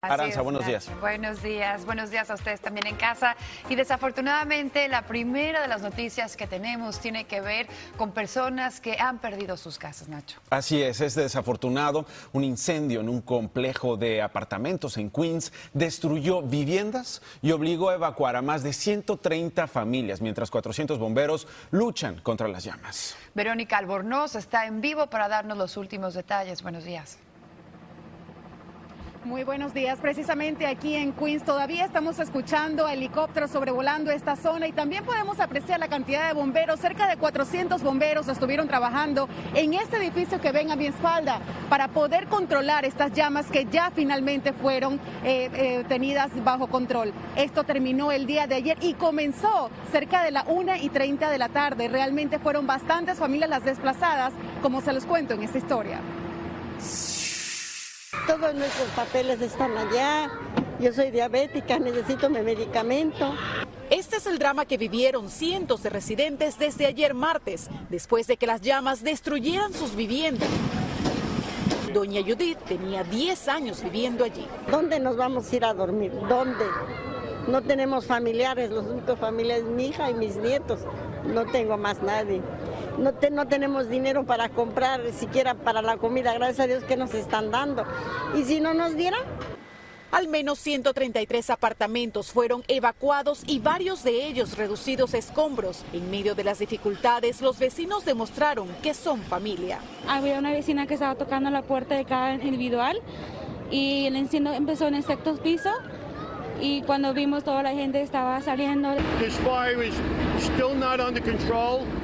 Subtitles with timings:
[0.00, 0.88] Aranza, buenos días.
[1.00, 3.34] Buenos días, buenos días a ustedes también en casa.
[3.68, 8.96] Y desafortunadamente la primera de las noticias que tenemos tiene que ver con personas que
[9.00, 10.38] han perdido sus casas, Nacho.
[10.50, 12.06] Así es, es desafortunado.
[12.32, 18.36] Un incendio en un complejo de apartamentos en Queens destruyó viviendas y obligó a evacuar
[18.36, 23.16] a más de 130 familias, mientras 400 bomberos luchan contra las llamas.
[23.34, 26.62] Verónica Albornoz está en vivo para darnos los últimos detalles.
[26.62, 27.18] Buenos días.
[29.24, 29.98] Muy buenos días.
[30.00, 35.80] Precisamente aquí en Queens todavía estamos escuchando helicópteros sobrevolando esta zona y también podemos apreciar
[35.80, 36.78] la cantidad de bomberos.
[36.78, 41.88] Cerca de 400 bomberos estuvieron trabajando en este edificio que ven a mi espalda para
[41.88, 47.12] poder controlar estas llamas que ya finalmente fueron eh, eh, tenidas bajo control.
[47.34, 51.38] Esto terminó el día de ayer y comenzó cerca de la 1 y 30 de
[51.38, 51.88] la tarde.
[51.88, 54.32] Realmente fueron bastantes familias las desplazadas,
[54.62, 55.98] como se los cuento en esta historia.
[58.28, 60.30] Todos nuestros papeles están allá.
[60.80, 63.34] Yo soy diabética, necesito mi medicamento.
[63.88, 68.46] Este es el drama que vivieron cientos de residentes desde ayer martes, después de que
[68.46, 70.50] las llamas destruyeran sus viviendas.
[71.94, 74.46] Doña Judith tenía 10 años viviendo allí.
[74.70, 76.12] ¿Dónde nos vamos a ir a dormir?
[76.28, 76.66] ¿Dónde?
[77.46, 80.80] No tenemos familiares, los únicos familiares mi hija y mis nietos.
[81.24, 82.42] No tengo más nadie
[82.98, 87.14] no, no tenemos dinero para comprar siquiera para la comida, gracias a Dios que nos
[87.14, 87.84] están dando.
[88.34, 89.22] ¿Y si no nos dieran?
[90.10, 95.84] Al menos 133 apartamentos fueron evacuados y varios de ellos reducidos a escombros.
[95.92, 99.80] En medio de las dificultades, los vecinos demostraron que son familia.
[100.08, 103.02] Había una vecina que estaba tocando la puerta de cada individual
[103.70, 105.70] y el incendio empezó en el sexto piso
[106.60, 108.90] y cuando vimos toda la gente estaba saliendo.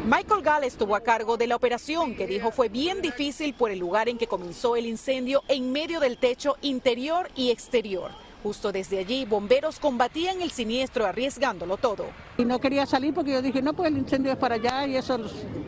[0.07, 3.79] Michael Gall estuvo a cargo de la operación que dijo fue bien difícil por el
[3.79, 8.11] lugar en que comenzó el incendio en medio del techo interior y exterior.
[8.43, 12.05] Justo desde allí, bomberos combatían el siniestro arriesgándolo todo.
[12.37, 14.97] Y no quería salir porque yo dije, no, pues el incendio es para allá y
[14.97, 15.19] eso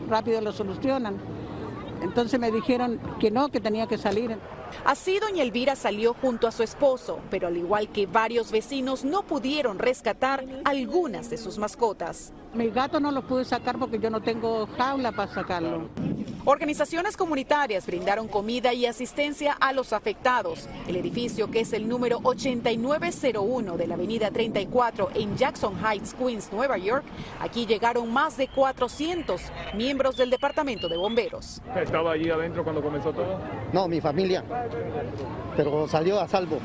[0.07, 1.17] rápido lo solucionan.
[2.03, 4.37] Entonces me dijeron que no, que tenía que salir.
[4.85, 9.23] Así doña Elvira salió junto a su esposo, pero al igual que varios vecinos no
[9.23, 12.33] pudieron rescatar algunas de sus mascotas.
[12.53, 15.89] Mi gato no lo pude sacar porque yo no tengo jaula para sacarlo.
[16.45, 20.69] Organizaciones comunitarias brindaron comida y asistencia a los afectados.
[20.87, 26.49] El edificio, que es el número 8901 de la avenida 34 en Jackson Heights, Queens,
[26.53, 27.03] Nueva York,
[27.41, 29.41] aquí llegaron más de 400
[29.75, 31.61] miembros del Departamento de Bomberos.
[31.75, 33.39] ¿Estaba allí adentro cuando comenzó todo?
[33.73, 34.41] No, mi familia,
[35.55, 36.59] pero salió a salvo.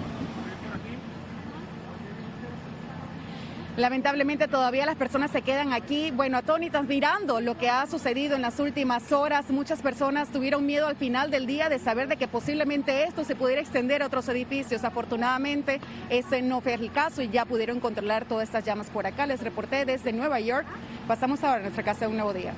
[3.76, 8.42] Lamentablemente todavía las personas se quedan aquí, bueno, atónitas mirando lo que ha sucedido en
[8.42, 9.48] las últimas horas.
[9.48, 13.34] Muchas personas tuvieron miedo al final del día de saber de que posiblemente esto se
[13.34, 14.84] pudiera extender a otros edificios.
[14.84, 15.80] Afortunadamente
[16.10, 19.26] ese no fue el caso y ya pudieron controlar todas estas llamas por acá.
[19.26, 20.66] Les reporté desde Nueva York.
[21.08, 22.52] Pasamos ahora a nuestra casa de un nuevo día.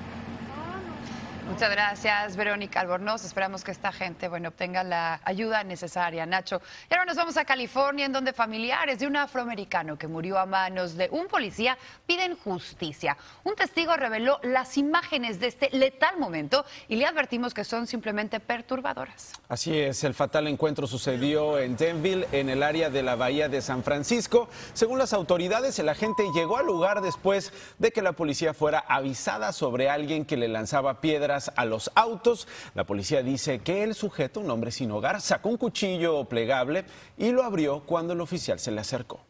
[1.46, 3.22] Muchas gracias, Verónica Albornoz.
[3.22, 6.62] Esperamos que esta gente, bueno, obtenga la ayuda necesaria, Nacho.
[6.90, 10.46] Y ahora nos vamos a California, en donde familiares de un afroamericano que murió a
[10.46, 13.18] manos de un policía piden justicia.
[13.44, 18.40] Un testigo reveló las imágenes de este letal momento y le advertimos que son simplemente
[18.40, 19.32] perturbadoras.
[19.48, 23.60] Así es, el fatal encuentro sucedió en Denville, en el área de la bahía de
[23.60, 24.48] San Francisco.
[24.72, 29.52] Según las autoridades, el agente llegó al lugar después de que la policía fuera avisada
[29.52, 32.48] sobre alguien que le lanzaba piedras a los autos.
[32.74, 36.84] La policía dice que el sujeto, un hombre sin hogar, sacó un cuchillo plegable
[37.18, 39.20] y lo abrió cuando el oficial se le acercó.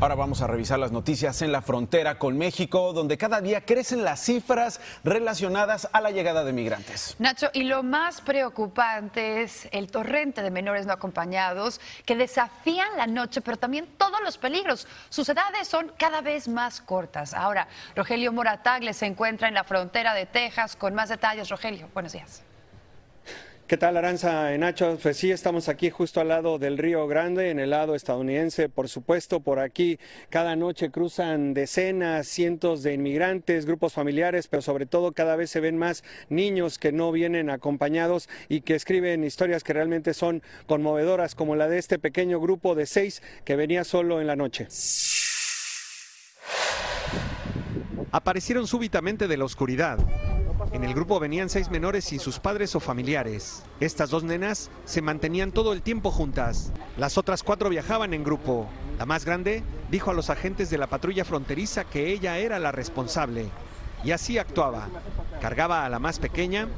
[0.00, 4.02] Ahora vamos a revisar las noticias en la frontera con México, donde cada día crecen
[4.02, 7.16] las cifras relacionadas a la llegada de migrantes.
[7.18, 13.06] Nacho, y lo más preocupante es el torrente de menores no acompañados que desafían la
[13.06, 14.88] noche, pero también todos los peligros.
[15.10, 17.34] Sus edades son cada vez más cortas.
[17.34, 21.50] Ahora, Rogelio Moratagle se encuentra en la frontera de Texas con más detalles.
[21.50, 22.42] Rogelio, buenos días.
[23.70, 24.98] ¿Qué tal, Aranza Nacho?
[25.00, 28.88] Pues sí, estamos aquí justo al lado del Río Grande, en el lado estadounidense, por
[28.88, 29.38] supuesto.
[29.38, 35.36] Por aquí cada noche cruzan decenas, cientos de inmigrantes, grupos familiares, pero sobre todo cada
[35.36, 40.14] vez se ven más niños que no vienen acompañados y que escriben historias que realmente
[40.14, 44.34] son conmovedoras, como la de este pequeño grupo de seis que venía solo en la
[44.34, 44.66] noche.
[48.10, 50.00] Aparecieron súbitamente de la oscuridad
[50.72, 53.62] en el grupo venían seis menores y sus padres o familiares.
[53.80, 56.72] Estas dos nenas se mantenían todo el tiempo juntas.
[56.96, 58.66] Las otras cuatro viajaban en grupo.
[58.98, 62.72] La más grande dijo a los agentes de la patrulla fronteriza que ella era la
[62.72, 63.48] responsable
[64.04, 64.88] y así actuaba.
[65.40, 66.68] Cargaba a la más pequeña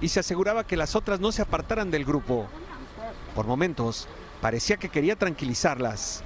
[0.00, 2.46] y se aseguraba que las otras no se apartaran del grupo.
[3.34, 4.08] Por momentos,
[4.40, 6.22] parecía que quería tranquilizarlas.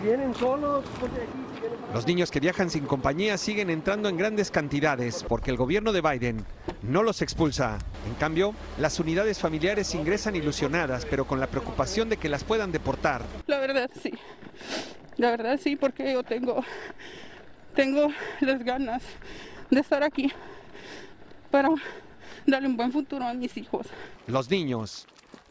[1.95, 6.03] Los niños que viajan sin compañía siguen entrando en grandes cantidades porque el gobierno de
[6.03, 6.45] Biden
[6.83, 7.79] no los expulsa.
[8.07, 12.73] En cambio, las unidades familiares ingresan ilusionadas, pero con la preocupación de que las puedan
[12.73, 13.23] deportar.
[13.47, 14.13] La verdad sí.
[15.17, 16.63] La verdad sí, porque yo tengo,
[17.75, 18.09] tengo
[18.41, 19.03] las ganas
[19.71, 20.31] de estar aquí
[21.51, 21.71] para
[22.47, 23.87] darle un buen futuro a mis hijos.
[24.27, 25.07] Los niños.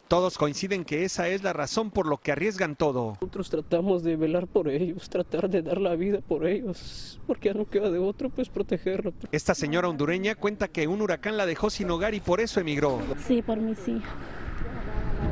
[0.08, 3.14] Todos coinciden que esa es la razón por lo que arriesgan todo.
[3.14, 7.56] Nosotros tratamos de velar por ellos, tratar de dar la vida por ellos, porque ya
[7.56, 9.16] no queda de otro, pues protegerlos.
[9.32, 13.00] Esta señora hondureña cuenta que un huracán la dejó sin hogar y por eso emigró.
[13.26, 14.16] Sí, por mi hija,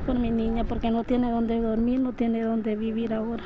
[0.07, 3.43] por mi niña, porque no tiene dónde dormir, no tiene dónde vivir ahora.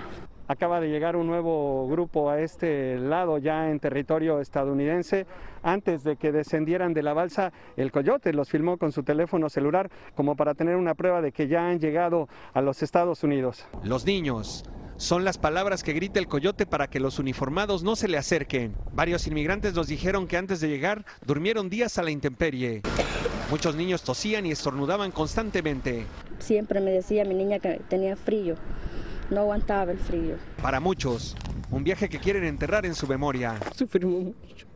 [0.47, 5.25] Acaba de llegar un nuevo grupo a este lado ya en territorio estadounidense.
[5.61, 9.89] Antes de que descendieran de la balsa, el coyote los filmó con su teléfono celular
[10.15, 13.67] como para tener una prueba de que ya han llegado a los Estados Unidos.
[13.83, 14.63] Los niños.
[14.95, 18.73] Son las palabras que grita el coyote para que los uniformados no se le acerquen.
[18.93, 22.81] Varios inmigrantes nos dijeron que antes de llegar durmieron días a la intemperie.
[23.51, 26.05] Muchos niños tosían y estornudaban constantemente.
[26.39, 28.55] Siempre me decía mi niña que tenía frío
[29.29, 30.35] no aguantaba el frío.
[30.61, 31.35] Para muchos,
[31.71, 33.55] un viaje que quieren enterrar en su memoria.
[33.75, 34.67] Sufrimos mucho.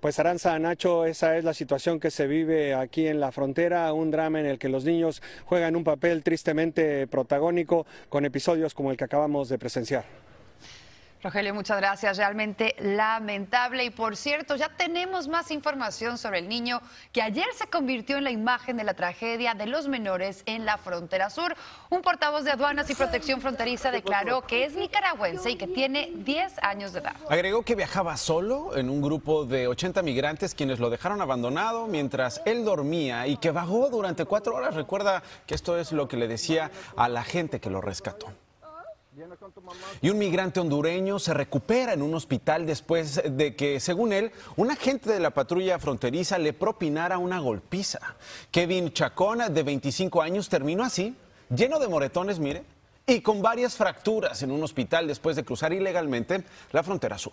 [0.00, 4.10] Pues Aranza Nacho, esa es la situación que se vive aquí en la frontera, un
[4.10, 8.96] drama en el que los niños juegan un papel tristemente protagónico con episodios como el
[8.96, 10.04] que acabamos de presenciar.
[11.22, 12.18] Rogelio, muchas gracias.
[12.18, 13.84] Realmente lamentable.
[13.84, 16.80] Y por cierto, ya tenemos más información sobre el niño
[17.12, 20.78] que ayer se convirtió en la imagen de la tragedia de los menores en la
[20.78, 21.54] frontera sur.
[21.90, 26.62] Un portavoz de aduanas y protección fronteriza declaró que es nicaragüense y que tiene 10
[26.62, 27.16] años de edad.
[27.28, 32.42] Agregó que viajaba solo en un grupo de 80 migrantes quienes lo dejaron abandonado mientras
[32.44, 34.74] él dormía y que vagó durante cuatro horas.
[34.74, 38.45] Recuerda que esto es lo que le decía a la gente que lo rescató.
[40.02, 44.70] Y un migrante hondureño se recupera en un hospital después de que, según él, un
[44.70, 47.98] agente de la patrulla fronteriza le propinara una golpiza.
[48.50, 51.16] Kevin Chacón, de 25 años, terminó así,
[51.48, 52.64] lleno de moretones, mire,
[53.06, 57.32] y con varias fracturas en un hospital después de cruzar ilegalmente la frontera sur.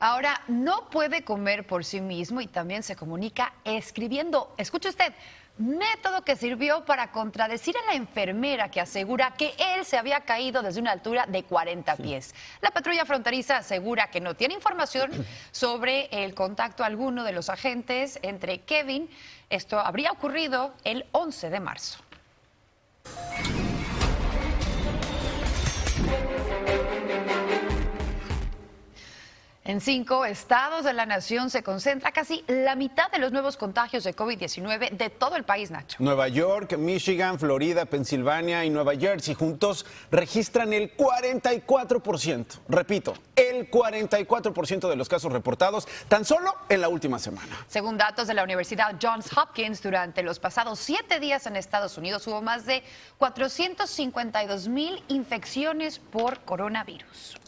[0.00, 4.52] Ahora no puede comer por sí mismo y también se comunica escribiendo.
[4.56, 5.14] Escuche usted,
[5.58, 10.62] método que sirvió para contradecir a la enfermera que asegura que él se había caído
[10.62, 12.34] desde una altura de 40 pies.
[12.60, 15.10] La patrulla fronteriza asegura que no tiene información
[15.52, 19.08] sobre el contacto alguno de los agentes entre Kevin.
[19.50, 21.98] Esto habría ocurrido el 11 de marzo.
[29.72, 34.04] En cinco estados de la nación se concentra casi la mitad de los nuevos contagios
[34.04, 35.96] de COVID-19 de todo el país, Nacho.
[35.98, 42.46] Nueva York, Michigan, Florida, Pensilvania y Nueva Jersey juntos registran el 44%.
[42.68, 47.56] Repito, el 44% de los casos reportados tan solo en la última semana.
[47.66, 52.26] Según datos de la Universidad Johns Hopkins, durante los pasados siete días en Estados Unidos
[52.26, 52.82] hubo más de
[53.16, 57.38] 452 mil infecciones por coronavirus.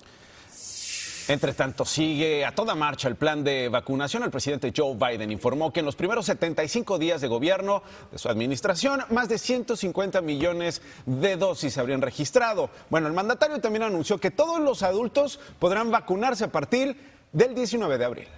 [1.27, 4.25] Entre tanto, sigue a toda marcha el plan de vacunación.
[4.25, 7.83] El presidente Joe Biden informó que en los primeros 75 días de gobierno
[8.13, 12.69] de su administración, más de 150 millones de dosis se habrían registrado.
[12.91, 17.99] Bueno, el mandatario también anunció que todos los adultos podrán vacunarse a partir del 19
[17.99, 18.29] de abril.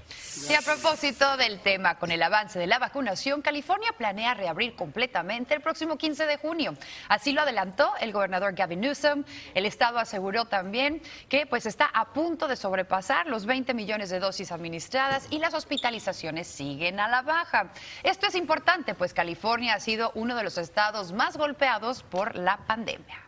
[0.49, 5.55] Y a propósito del tema, con el avance de la vacunación, California planea reabrir completamente
[5.55, 6.75] el próximo 15 de junio.
[7.09, 9.25] Así lo adelantó el gobernador Gavin Newsom.
[9.55, 14.19] El estado aseguró también que pues está a punto de sobrepasar los 20 millones de
[14.19, 17.73] dosis administradas y las hospitalizaciones siguen a la baja.
[18.03, 22.59] Esto es importante, pues California ha sido uno de los estados más golpeados por la
[22.67, 23.26] pandemia.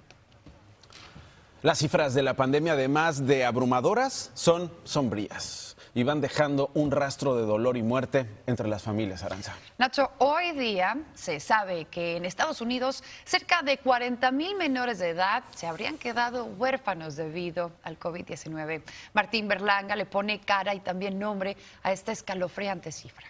[1.61, 7.35] Las cifras de la pandemia, además de abrumadoras, son sombrías y van dejando un rastro
[7.35, 9.57] de dolor y muerte entre las familias, Aranza.
[9.77, 15.09] Nacho, hoy día se sabe que en Estados Unidos cerca de 40 mil menores de
[15.09, 18.83] edad se habrían quedado huérfanos debido al COVID-19.
[19.12, 23.27] Martín Berlanga le pone cara y también nombre a esta escalofriante cifra.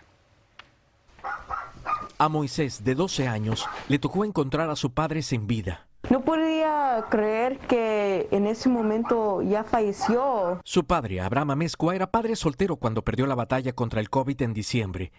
[2.19, 5.88] A Moisés, de 12 años, le tocó encontrar a su padre sin vida.
[6.11, 10.61] No podía creer que en ese momento ya falleció.
[10.65, 14.55] Su padre, Abraham Amezcua, era padre soltero cuando perdió la batalla contra el COVID en
[14.55, 15.13] diciembre.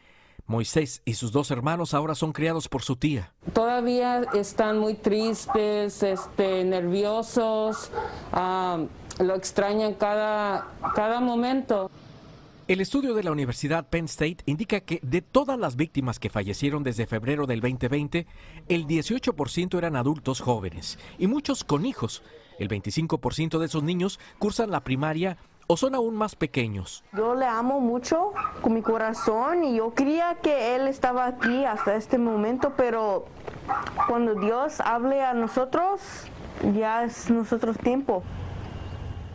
[0.48, 3.34] Moisés y sus dos hermanos ahora son criados por su tía.
[3.54, 7.92] Todavía están muy tristes, este, nerviosos,
[8.34, 8.80] ah,
[9.20, 10.66] lo extrañan cada,
[10.96, 11.92] cada momento.
[12.70, 16.84] El estudio de la Universidad Penn State indica que de todas las víctimas que fallecieron
[16.84, 18.28] desde febrero del 2020,
[18.68, 22.22] el 18% eran adultos jóvenes y muchos con hijos.
[22.60, 27.04] El 25% de esos niños cursan la primaria o son aún más pequeños.
[27.14, 31.96] Yo le amo mucho con mi corazón y yo creía que él estaba aquí hasta
[31.96, 33.26] este momento, pero
[34.08, 36.02] cuando Dios hable a nosotros,
[36.76, 38.22] ya es nosotros tiempo.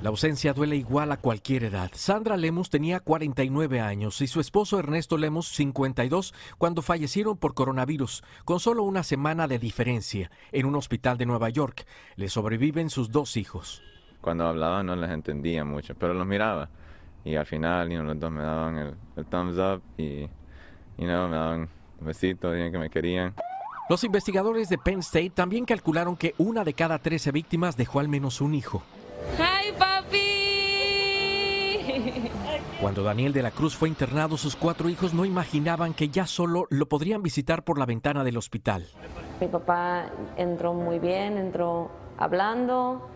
[0.04, 1.90] La ausencia duele igual a cualquier edad.
[1.94, 8.22] Sandra Lemus tenía 49 años y su esposo Ernesto Lemus 52 cuando fallecieron por coronavirus,
[8.44, 11.86] con solo una semana de diferencia, en un hospital de Nueva York.
[12.16, 13.82] Le sobreviven sus dos hijos.
[14.20, 16.68] Cuando hablaba no les entendía mucho, pero los miraba.
[17.24, 18.76] Y al final los dos me daban
[19.16, 20.28] el, thumbs up y
[20.98, 21.66] me daban
[21.98, 23.34] un besito, dijeron que me querían.
[23.88, 28.10] Los investigadores de Penn State también calcularon que una de cada 13 víctimas dejó al
[28.10, 28.82] menos un hijo.
[32.84, 36.66] Cuando Daniel de la Cruz fue internado, sus cuatro hijos no imaginaban que ya solo
[36.68, 38.86] lo podrían visitar por la ventana del hospital.
[39.40, 43.08] Mi papá entró muy bien, entró hablando.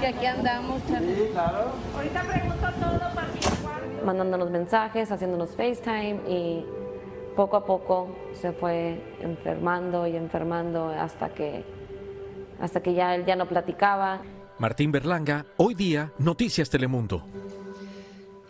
[0.00, 1.30] Y aquí andamos, Charlie.
[1.32, 1.72] claro.
[1.96, 6.64] Ahorita pregunto todo Mandándonos mensajes, haciéndonos FaceTime y
[7.34, 11.64] poco a poco se fue enfermando y enfermando hasta que,
[12.60, 14.20] hasta que ya él ya no platicaba.
[14.60, 17.24] Martín Berlanga, hoy día, Noticias Telemundo.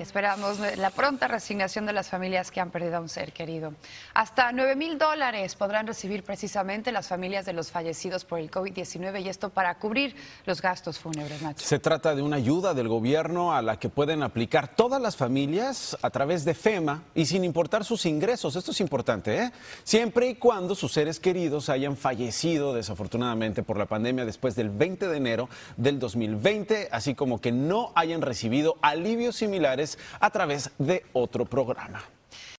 [0.00, 3.74] Esperamos la pronta resignación de las familias que han perdido a un ser querido.
[4.14, 9.22] Hasta 9 mil dólares podrán recibir precisamente las familias de los fallecidos por el COVID-19
[9.22, 10.16] y esto para cubrir
[10.46, 11.66] los gastos fúnebres, Nacho.
[11.66, 15.94] Se trata de una ayuda del gobierno a la que pueden aplicar todas las familias
[16.00, 18.56] a través de FEMA y sin importar sus ingresos.
[18.56, 19.52] Esto es importante, ¿eh?
[19.84, 25.08] Siempre y cuando sus seres queridos hayan fallecido desafortunadamente por la pandemia después del 20
[25.08, 31.04] de enero del 2020, así como que no hayan recibido alivios similares a través de
[31.12, 32.02] otro programa.